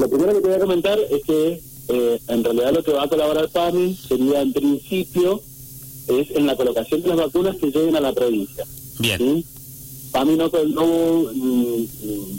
[0.00, 3.02] Lo primero que te voy a comentar es que eh, en realidad lo que va
[3.02, 5.42] a colaborar PAMI sería en principio
[6.08, 8.64] es en la colocación de las vacunas que lleguen a la provincia.
[8.98, 9.18] Bien.
[9.18, 9.44] ¿sí?
[10.10, 10.86] PAMI no, no,
[11.34, 11.86] mm,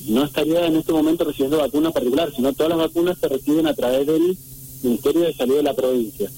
[0.07, 3.75] no estaría en este momento recibiendo vacunas particulares, sino todas las vacunas se reciben a
[3.75, 4.35] través del
[4.81, 6.31] Ministerio de Salud de la provincia.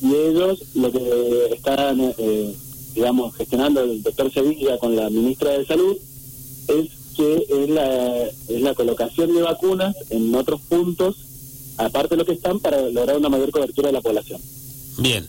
[0.00, 2.54] Y ellos lo que están, eh,
[2.94, 5.96] digamos, gestionando el doctor Sevilla con la ministra de Salud
[6.68, 11.16] es que es la, es la colocación de vacunas en otros puntos,
[11.76, 14.40] aparte de lo que están, para lograr una mayor cobertura de la población.
[14.98, 15.28] Bien.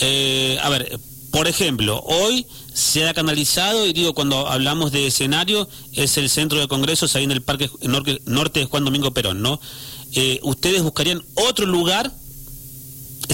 [0.00, 0.96] Eh, a ver,
[1.32, 6.60] por ejemplo, hoy se ha canalizado, y digo, cuando hablamos de escenario, es el centro
[6.60, 9.60] de congresos ahí en el Parque Norte, de Juan Domingo Perón, ¿no?
[10.12, 12.12] Eh, ¿Ustedes buscarían otro lugar?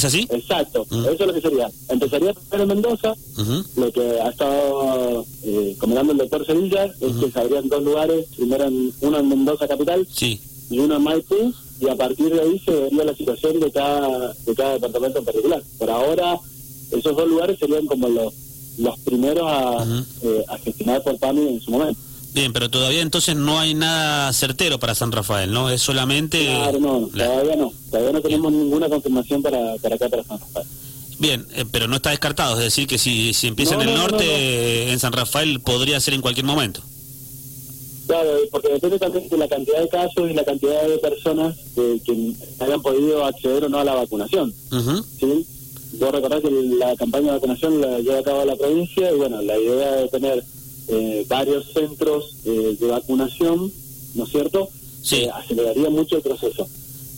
[0.00, 0.26] ¿Es así?
[0.30, 1.70] Exacto, eso es lo que sería.
[1.90, 3.14] Empezaría primero en Mendoza,
[3.76, 8.26] lo que ha estado eh, comentando el doctor Sevilla es que se abrían dos lugares,
[8.34, 10.40] primero en, uno en Mendoza capital Sí.
[10.70, 14.32] y uno en Maipú, y a partir de ahí se vería la situación de cada,
[14.46, 15.62] de cada departamento en particular.
[15.78, 16.38] Por ahora,
[16.92, 18.32] esos dos lugares serían como los,
[18.78, 22.00] los primeros a, eh, a gestionar por PAMI en su momento.
[22.32, 25.68] Bien, pero todavía entonces no hay nada certero para San Rafael, ¿no?
[25.68, 26.46] Es solamente...
[26.46, 27.72] Claro, no, la- todavía no.
[27.90, 30.66] Todavía no tenemos ninguna confirmación para, para acá, para San Rafael.
[31.18, 33.94] Bien, eh, pero no está descartado, es decir, que si, si empieza No, en el
[33.94, 34.30] no, no, norte, no.
[34.32, 36.80] eh, en San Rafael podría ser en cualquier momento.
[38.06, 42.00] Claro, porque depende también de la cantidad de casos y la cantidad de personas que,
[42.04, 42.32] que
[42.64, 44.52] hayan podido acceder o no a la vacunación.
[45.20, 45.46] ¿sí?
[46.00, 49.42] Yo recordar que la campaña de vacunación la lleva a cabo la provincia y bueno,
[49.42, 50.44] la idea de tener
[50.90, 53.72] eh, varios centros eh, de vacunación,
[54.14, 54.68] ¿no es cierto?
[55.02, 55.16] Sí.
[55.16, 56.68] Eh, aceleraría mucho el proceso.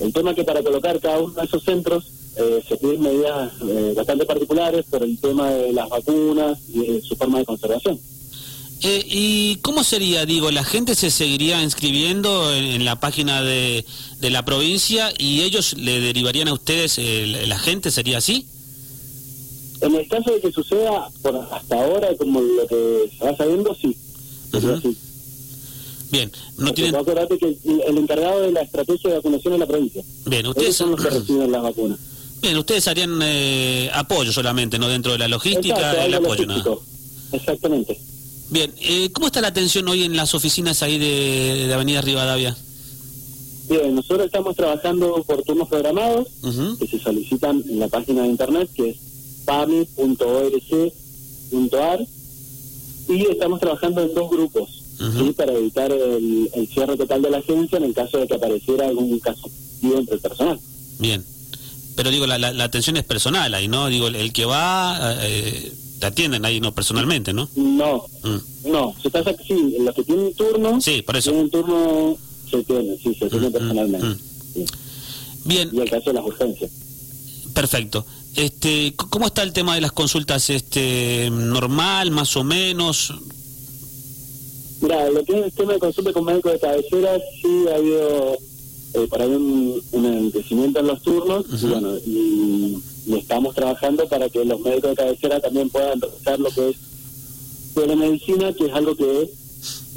[0.00, 2.04] El tema es que para colocar cada uno de esos centros
[2.36, 7.14] eh, se piden medidas eh, bastante particulares por el tema de las vacunas y su
[7.16, 7.98] forma de conservación.
[8.84, 13.84] Eh, ¿Y cómo sería, digo, la gente se seguiría inscribiendo en, en la página de,
[14.18, 18.46] de la provincia y ellos le derivarían a ustedes, eh, la gente sería así?
[19.82, 23.74] En el caso de que suceda por hasta ahora, como lo que se va sabiendo,
[23.74, 23.96] sí.
[26.10, 26.94] Bien, no tienen...
[26.94, 30.02] acordate que el encargado de la estrategia de vacunación es la provincia.
[30.26, 31.98] Bien, Ellos ustedes, son los que reciben las vacunas.
[32.42, 34.88] bien, ustedes harían eh, apoyo solamente, ¿no?
[34.88, 36.64] Dentro de la logística, Exacto, el apoyo, nada.
[37.32, 37.98] Exactamente.
[38.50, 42.54] Bien, eh, ¿cómo está la atención hoy en las oficinas ahí de, de Avenida Rivadavia?
[43.70, 46.28] Bien, nosotros estamos trabajando por turnos programados
[46.78, 48.96] que se solicitan en la página de internet que es
[49.44, 52.00] pami.org.ar
[53.08, 54.68] y estamos trabajando en dos grupos
[55.00, 55.26] Ujú.
[55.26, 55.32] ¿sí?
[55.32, 58.86] para evitar el, el cierre total de la agencia en el caso de que apareciera
[58.88, 59.50] algún caso
[59.82, 60.58] entre el personal.
[60.98, 61.24] Bien.
[61.96, 63.88] Pero digo, la, la, la atención es personal ahí, ¿no?
[63.88, 67.48] Digo, el, el que va, eh, te atienden ahí, no personalmente, ¿no?
[67.56, 68.70] No, Mm.
[68.70, 71.32] no, se pasa que sí, los que tienen turno, Sí, por eso.
[71.32, 72.16] tienen turno,
[72.48, 74.06] se tienen, sí, se tienen Mm, personalmente.
[74.06, 74.16] mm,
[74.54, 74.64] Sí.
[75.44, 76.70] Bien, Y el caso de las urgencias.
[77.52, 78.06] perfecto.
[78.34, 80.48] Este, ¿Cómo está el tema de las consultas?
[80.50, 83.12] Este, ¿Normal, más o menos?
[84.80, 88.38] Mira, lo que es el tema de consulta con médico de cabecera, sí ha habido
[88.94, 94.08] eh, por ahí un, un enriquecimiento en los turnos y bueno, y, y estamos trabajando
[94.08, 96.76] para que los médicos de cabecera también puedan realizar lo que es
[97.74, 99.30] telemedicina, que es algo que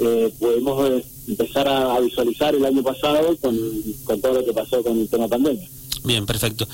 [0.00, 3.58] eh, podemos eh, empezar a, a visualizar el año pasado con,
[4.04, 5.68] con todo lo que pasó con el tema pandemia.
[6.06, 6.66] Bien, perfecto.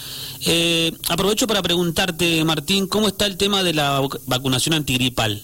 [0.47, 5.43] Eh, aprovecho para preguntarte, Martín, ¿cómo está el tema de la vac- vacunación antigripal?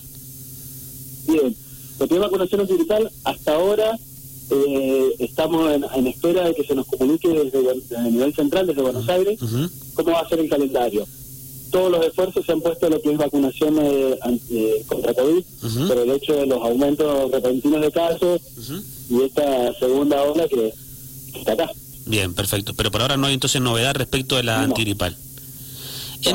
[1.27, 1.57] Bien,
[1.99, 3.99] lo que es vacunación antigripal, hasta ahora
[4.51, 8.67] eh, estamos en, en espera de que se nos comunique desde, desde el nivel central,
[8.67, 9.39] desde Buenos Aires,
[9.95, 11.07] cómo va a ser el calendario.
[11.71, 14.19] Todos los esfuerzos se han puesto en lo que es vacunación eh,
[14.51, 15.89] eh, contra COVID, Ujú.
[15.89, 18.41] por el hecho de los aumentos repentinos de casos
[19.11, 20.73] y esta segunda ola que,
[21.33, 21.71] que está acá.
[22.09, 22.75] Bien, perfecto.
[22.75, 24.65] Pero por ahora no hay entonces novedad respecto de la No.
[24.65, 25.17] antigripal.